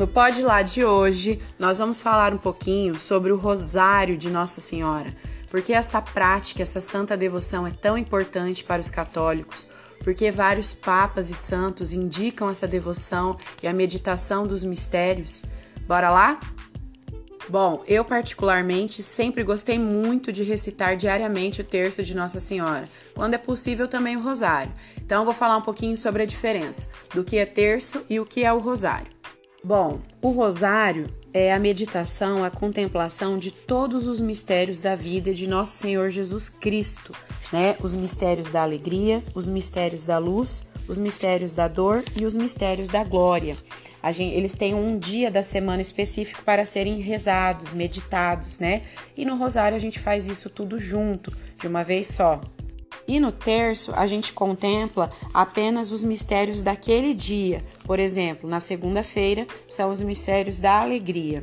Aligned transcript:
No 0.00 0.08
Pode 0.08 0.42
Lá 0.42 0.62
de 0.62 0.82
hoje, 0.82 1.38
nós 1.58 1.78
vamos 1.78 2.00
falar 2.00 2.32
um 2.32 2.38
pouquinho 2.38 2.98
sobre 2.98 3.32
o 3.32 3.36
Rosário 3.36 4.16
de 4.16 4.30
Nossa 4.30 4.58
Senhora, 4.58 5.14
porque 5.50 5.74
essa 5.74 6.00
prática, 6.00 6.62
essa 6.62 6.80
santa 6.80 7.18
devoção 7.18 7.66
é 7.66 7.70
tão 7.70 7.98
importante 7.98 8.64
para 8.64 8.80
os 8.80 8.90
católicos, 8.90 9.68
porque 10.02 10.30
vários 10.30 10.72
papas 10.72 11.28
e 11.28 11.34
santos 11.34 11.92
indicam 11.92 12.48
essa 12.48 12.66
devoção 12.66 13.36
e 13.62 13.68
a 13.68 13.74
meditação 13.74 14.46
dos 14.46 14.64
mistérios. 14.64 15.42
Bora 15.86 16.08
lá? 16.08 16.40
Bom, 17.46 17.84
eu 17.86 18.02
particularmente 18.02 19.02
sempre 19.02 19.44
gostei 19.44 19.78
muito 19.78 20.32
de 20.32 20.42
recitar 20.42 20.96
diariamente 20.96 21.60
o 21.60 21.64
terço 21.64 22.02
de 22.02 22.16
Nossa 22.16 22.40
Senhora, 22.40 22.88
quando 23.14 23.34
é 23.34 23.38
possível 23.38 23.86
também 23.86 24.16
o 24.16 24.22
rosário. 24.22 24.72
Então 24.96 25.20
eu 25.20 25.24
vou 25.26 25.34
falar 25.34 25.58
um 25.58 25.62
pouquinho 25.62 25.98
sobre 25.98 26.22
a 26.22 26.26
diferença 26.26 26.88
do 27.14 27.22
que 27.22 27.36
é 27.36 27.44
terço 27.44 28.02
e 28.08 28.18
o 28.18 28.24
que 28.24 28.44
é 28.44 28.50
o 28.50 28.60
rosário. 28.60 29.19
Bom, 29.62 30.00
o 30.22 30.30
rosário 30.30 31.06
é 31.34 31.52
a 31.52 31.58
meditação, 31.58 32.42
a 32.42 32.50
contemplação 32.50 33.36
de 33.36 33.50
todos 33.50 34.08
os 34.08 34.18
mistérios 34.18 34.80
da 34.80 34.96
vida 34.96 35.34
de 35.34 35.46
nosso 35.46 35.76
Senhor 35.76 36.08
Jesus 36.08 36.48
Cristo, 36.48 37.14
né? 37.52 37.76
Os 37.82 37.92
mistérios 37.92 38.48
da 38.48 38.62
alegria, 38.62 39.22
os 39.34 39.46
mistérios 39.46 40.02
da 40.02 40.16
luz, 40.16 40.66
os 40.88 40.96
mistérios 40.96 41.52
da 41.52 41.68
dor 41.68 42.02
e 42.18 42.24
os 42.24 42.34
mistérios 42.34 42.88
da 42.88 43.04
glória. 43.04 43.54
Gente, 44.12 44.34
eles 44.34 44.54
têm 44.54 44.74
um 44.74 44.98
dia 44.98 45.30
da 45.30 45.42
semana 45.42 45.82
específico 45.82 46.42
para 46.42 46.64
serem 46.64 46.98
rezados, 47.00 47.74
meditados, 47.74 48.58
né? 48.58 48.82
E 49.14 49.26
no 49.26 49.36
rosário 49.36 49.76
a 49.76 49.80
gente 49.80 49.98
faz 49.98 50.26
isso 50.26 50.48
tudo 50.48 50.78
junto, 50.78 51.30
de 51.58 51.68
uma 51.68 51.84
vez 51.84 52.06
só. 52.06 52.40
E 53.06 53.18
no 53.18 53.32
terço, 53.32 53.92
a 53.94 54.06
gente 54.06 54.32
contempla 54.32 55.08
apenas 55.34 55.90
os 55.92 56.04
mistérios 56.04 56.62
daquele 56.62 57.14
dia. 57.14 57.64
Por 57.84 57.98
exemplo, 57.98 58.48
na 58.48 58.60
segunda-feira, 58.60 59.46
são 59.68 59.90
os 59.90 60.00
mistérios 60.00 60.58
da 60.58 60.80
alegria. 60.80 61.42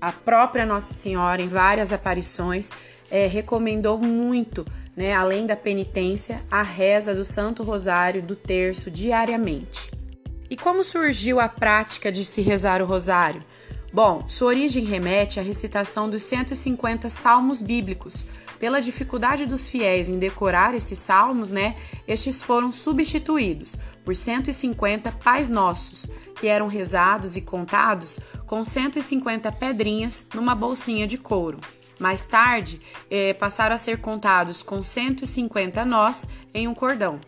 A 0.00 0.12
própria 0.12 0.66
Nossa 0.66 0.92
Senhora, 0.92 1.40
em 1.40 1.48
várias 1.48 1.92
aparições, 1.92 2.70
é, 3.10 3.26
recomendou 3.26 3.98
muito, 3.98 4.66
né, 4.96 5.14
além 5.14 5.46
da 5.46 5.56
penitência, 5.56 6.42
a 6.50 6.62
reza 6.62 7.14
do 7.14 7.24
Santo 7.24 7.62
Rosário 7.62 8.22
do 8.22 8.36
terço 8.36 8.90
diariamente. 8.90 9.90
E 10.48 10.56
como 10.56 10.84
surgiu 10.84 11.40
a 11.40 11.48
prática 11.48 12.10
de 12.12 12.24
se 12.24 12.40
rezar 12.40 12.80
o 12.80 12.86
rosário? 12.86 13.42
Bom, 13.96 14.28
sua 14.28 14.48
origem 14.48 14.84
remete 14.84 15.40
à 15.40 15.42
recitação 15.42 16.10
dos 16.10 16.22
150 16.24 17.08
salmos 17.08 17.62
bíblicos, 17.62 18.26
pela 18.58 18.78
dificuldade 18.78 19.46
dos 19.46 19.70
fiéis 19.70 20.10
em 20.10 20.18
decorar 20.18 20.74
esses 20.74 20.98
salmos, 20.98 21.50
né, 21.50 21.74
estes 22.06 22.42
foram 22.42 22.70
substituídos 22.70 23.78
por 24.04 24.14
150 24.14 25.10
Pais 25.12 25.48
Nossos, 25.48 26.06
que 26.38 26.46
eram 26.46 26.66
rezados 26.66 27.38
e 27.38 27.40
contados 27.40 28.18
com 28.44 28.62
150 28.62 29.50
pedrinhas 29.52 30.28
numa 30.34 30.54
bolsinha 30.54 31.06
de 31.06 31.16
couro. 31.16 31.58
Mais 31.98 32.22
tarde, 32.22 32.78
eh, 33.10 33.32
passaram 33.32 33.74
a 33.74 33.78
ser 33.78 34.02
contados 34.02 34.62
com 34.62 34.82
150 34.82 35.86
nós 35.86 36.28
em 36.52 36.68
um 36.68 36.74
cordão. 36.74 37.18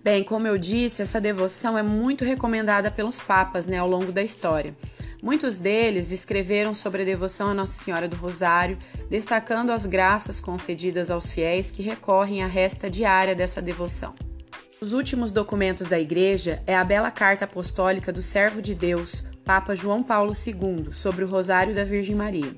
Bem, 0.00 0.22
como 0.22 0.46
eu 0.46 0.56
disse, 0.56 1.02
essa 1.02 1.20
devoção 1.20 1.76
é 1.76 1.82
muito 1.82 2.24
recomendada 2.24 2.88
pelos 2.88 3.18
papas 3.18 3.66
né, 3.66 3.78
ao 3.78 3.88
longo 3.88 4.12
da 4.12 4.22
história. 4.22 4.76
Muitos 5.22 5.56
deles 5.56 6.10
escreveram 6.10 6.74
sobre 6.74 7.02
a 7.02 7.04
devoção 7.04 7.48
a 7.48 7.54
Nossa 7.54 7.80
Senhora 7.80 8.08
do 8.08 8.16
Rosário, 8.16 8.76
destacando 9.08 9.70
as 9.70 9.86
graças 9.86 10.40
concedidas 10.40 11.12
aos 11.12 11.30
fiéis 11.30 11.70
que 11.70 11.80
recorrem 11.80 12.42
à 12.42 12.46
resta 12.48 12.90
diária 12.90 13.32
dessa 13.32 13.62
devoção. 13.62 14.16
Os 14.80 14.92
últimos 14.92 15.30
documentos 15.30 15.86
da 15.86 16.00
Igreja 16.00 16.60
é 16.66 16.74
a 16.74 16.82
bela 16.82 17.08
carta 17.08 17.44
apostólica 17.44 18.12
do 18.12 18.20
servo 18.20 18.60
de 18.60 18.74
Deus, 18.74 19.22
Papa 19.44 19.76
João 19.76 20.02
Paulo 20.02 20.32
II, 20.32 20.92
sobre 20.92 21.24
o 21.24 21.28
Rosário 21.28 21.72
da 21.72 21.84
Virgem 21.84 22.16
Maria. 22.16 22.52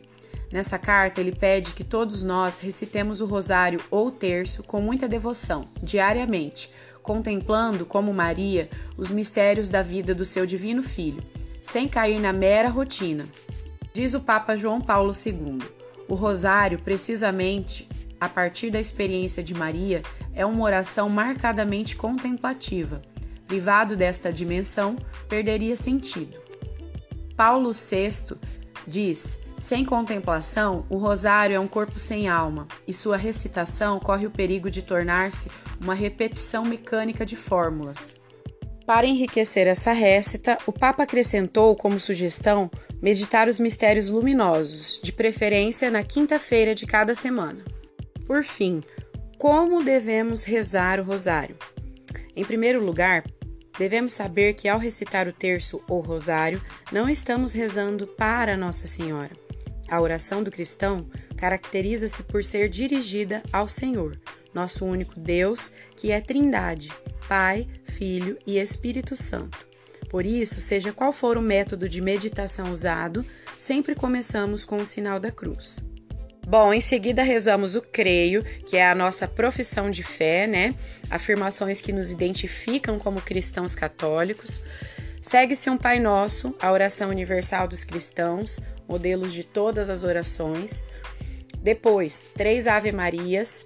Nessa 0.50 0.78
carta, 0.78 1.20
ele 1.20 1.32
pede 1.32 1.72
que 1.72 1.84
todos 1.84 2.24
nós 2.24 2.60
recitemos 2.60 3.20
o 3.20 3.26
Rosário 3.26 3.80
ou 3.90 4.06
o 4.06 4.10
Terço 4.10 4.62
com 4.62 4.80
muita 4.80 5.06
devoção, 5.06 5.68
diariamente, 5.82 6.70
contemplando, 7.02 7.84
como 7.84 8.14
Maria, 8.14 8.70
os 8.96 9.10
mistérios 9.10 9.68
da 9.68 9.82
vida 9.82 10.14
do 10.14 10.24
seu 10.24 10.46
Divino 10.46 10.82
Filho 10.82 11.22
sem 11.64 11.88
cair 11.88 12.20
na 12.20 12.32
mera 12.32 12.68
rotina. 12.68 13.26
Diz 13.92 14.12
o 14.14 14.20
Papa 14.20 14.56
João 14.56 14.80
Paulo 14.80 15.12
II: 15.12 15.58
o 16.06 16.14
rosário, 16.14 16.78
precisamente 16.78 17.88
a 18.20 18.28
partir 18.28 18.70
da 18.70 18.78
experiência 18.78 19.42
de 19.42 19.54
Maria, 19.54 20.02
é 20.34 20.44
uma 20.44 20.62
oração 20.62 21.08
marcadamente 21.08 21.96
contemplativa. 21.96 23.02
Privado 23.46 23.96
desta 23.96 24.32
dimensão, 24.32 24.96
perderia 25.28 25.76
sentido. 25.76 26.38
Paulo 27.36 27.72
VI 27.72 28.36
diz: 28.86 29.40
sem 29.56 29.84
contemplação, 29.84 30.84
o 30.90 30.98
rosário 30.98 31.56
é 31.56 31.60
um 31.60 31.68
corpo 31.68 31.98
sem 31.98 32.28
alma, 32.28 32.68
e 32.86 32.92
sua 32.92 33.16
recitação 33.16 33.98
corre 33.98 34.26
o 34.26 34.30
perigo 34.30 34.70
de 34.70 34.82
tornar-se 34.82 35.50
uma 35.80 35.94
repetição 35.94 36.64
mecânica 36.64 37.24
de 37.24 37.36
fórmulas. 37.36 38.16
Para 38.86 39.06
enriquecer 39.06 39.66
essa 39.66 39.92
récita, 39.92 40.58
o 40.66 40.72
Papa 40.72 41.04
acrescentou 41.04 41.74
como 41.74 41.98
sugestão 41.98 42.70
meditar 43.00 43.48
os 43.48 43.58
mistérios 43.58 44.10
luminosos, 44.10 45.00
de 45.02 45.10
preferência 45.10 45.90
na 45.90 46.02
quinta-feira 46.02 46.74
de 46.74 46.84
cada 46.84 47.14
semana. 47.14 47.64
Por 48.26 48.42
fim, 48.42 48.82
como 49.38 49.82
devemos 49.82 50.42
rezar 50.42 51.00
o 51.00 51.02
rosário? 51.02 51.56
Em 52.36 52.44
primeiro 52.44 52.84
lugar, 52.84 53.24
devemos 53.78 54.12
saber 54.12 54.52
que 54.52 54.68
ao 54.68 54.78
recitar 54.78 55.26
o 55.26 55.32
terço 55.32 55.82
ou 55.88 56.00
rosário, 56.00 56.62
não 56.92 57.08
estamos 57.08 57.52
rezando 57.52 58.06
para 58.06 58.56
Nossa 58.56 58.86
Senhora. 58.86 59.30
A 59.88 60.00
oração 60.00 60.42
do 60.42 60.50
cristão 60.50 61.08
caracteriza-se 61.36 62.22
por 62.24 62.44
ser 62.44 62.68
dirigida 62.68 63.42
ao 63.52 63.66
Senhor, 63.66 64.18
nosso 64.54 64.84
único 64.84 65.18
Deus, 65.18 65.72
que 65.96 66.10
é 66.10 66.20
Trindade 66.20 66.90
Pai, 67.28 67.66
Filho 67.84 68.38
e 68.46 68.58
Espírito 68.58 69.16
Santo. 69.16 69.66
Por 70.08 70.24
isso, 70.24 70.60
seja 70.60 70.92
qual 70.92 71.12
for 71.12 71.36
o 71.36 71.42
método 71.42 71.88
de 71.88 72.00
meditação 72.00 72.70
usado, 72.72 73.24
sempre 73.58 73.94
começamos 73.94 74.64
com 74.64 74.76
o 74.76 74.86
sinal 74.86 75.18
da 75.18 75.32
cruz. 75.32 75.82
Bom, 76.46 76.74
em 76.74 76.80
seguida 76.80 77.22
rezamos 77.22 77.74
o 77.74 77.80
creio, 77.80 78.44
que 78.66 78.76
é 78.76 78.86
a 78.86 78.94
nossa 78.94 79.26
profissão 79.26 79.90
de 79.90 80.02
fé, 80.02 80.46
né? 80.46 80.74
Afirmações 81.10 81.80
que 81.80 81.92
nos 81.92 82.12
identificam 82.12 82.98
como 82.98 83.22
cristãos 83.22 83.74
católicos. 83.74 84.60
Segue-se 85.22 85.70
um 85.70 85.78
Pai 85.78 85.98
Nosso, 85.98 86.54
a 86.60 86.70
oração 86.70 87.08
universal 87.08 87.66
dos 87.66 87.82
cristãos, 87.82 88.60
modelos 88.86 89.32
de 89.32 89.42
todas 89.42 89.88
as 89.88 90.04
orações. 90.04 90.84
Depois, 91.60 92.28
três 92.36 92.66
Ave 92.66 92.92
Marias, 92.92 93.64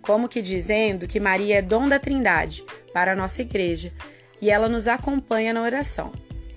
como 0.00 0.28
que 0.28 0.42
dizendo 0.42 1.06
que 1.06 1.20
Maria 1.20 1.58
é 1.58 1.62
dom 1.62 1.88
da 1.88 1.98
Trindade 1.98 2.64
para 2.92 3.12
a 3.12 3.16
nossa 3.16 3.42
igreja 3.42 3.92
e 4.40 4.50
ela 4.50 4.68
nos 4.68 4.88
acompanha 4.88 5.52
na 5.52 5.62
oração. 5.62 6.12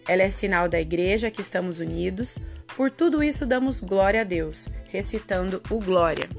Ela 0.08 0.24
é 0.24 0.30
sinal 0.30 0.68
da 0.68 0.80
igreja 0.80 1.32
que 1.32 1.42
estamos 1.42 1.80
unidos. 1.80 2.38
Por 2.76 2.90
tudo 2.90 3.24
isso 3.24 3.46
damos 3.46 3.80
glória 3.80 4.22
a 4.22 4.24
Deus, 4.24 4.68
recitando 4.90 5.62
o 5.70 5.80
Glória. 5.80 6.30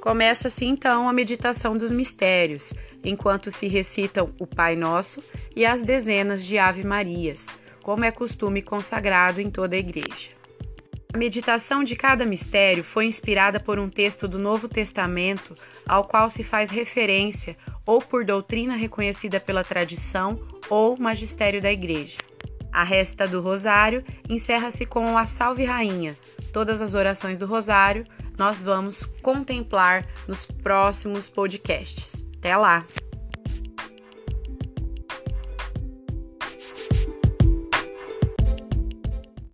Começa-se 0.00 0.64
então 0.64 1.08
a 1.08 1.12
meditação 1.12 1.76
dos 1.76 1.90
mistérios, 1.90 2.72
enquanto 3.04 3.50
se 3.50 3.66
recitam 3.66 4.32
o 4.38 4.46
Pai 4.46 4.76
Nosso 4.76 5.22
e 5.54 5.66
as 5.66 5.82
dezenas 5.82 6.44
de 6.44 6.56
Ave 6.56 6.84
Marias, 6.84 7.48
como 7.82 8.04
é 8.04 8.12
costume 8.12 8.62
consagrado 8.62 9.40
em 9.40 9.50
toda 9.50 9.76
a 9.76 9.78
igreja. 9.78 10.37
A 11.12 11.16
meditação 11.16 11.82
de 11.82 11.96
cada 11.96 12.26
mistério 12.26 12.84
foi 12.84 13.06
inspirada 13.06 13.58
por 13.58 13.78
um 13.78 13.88
texto 13.88 14.28
do 14.28 14.38
Novo 14.38 14.68
Testamento 14.68 15.54
ao 15.86 16.04
qual 16.04 16.28
se 16.28 16.44
faz 16.44 16.70
referência 16.70 17.56
ou 17.86 17.98
por 18.00 18.26
doutrina 18.26 18.76
reconhecida 18.76 19.40
pela 19.40 19.64
tradição 19.64 20.38
ou 20.68 20.98
magistério 20.98 21.62
da 21.62 21.72
Igreja. 21.72 22.18
A 22.70 22.84
resta 22.84 23.26
do 23.26 23.40
Rosário 23.40 24.04
encerra-se 24.28 24.84
com 24.84 25.16
a 25.16 25.24
Salve 25.24 25.64
Rainha. 25.64 26.14
Todas 26.52 26.82
as 26.82 26.92
orações 26.92 27.38
do 27.38 27.46
Rosário 27.46 28.06
nós 28.36 28.62
vamos 28.62 29.06
contemplar 29.22 30.06
nos 30.28 30.44
próximos 30.44 31.26
podcasts. 31.26 32.22
Até 32.36 32.54
lá! 32.54 32.86